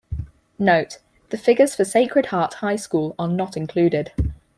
[0.57, 0.97] Note:
[1.29, 4.11] The figures for Sacred Heart High School are not included.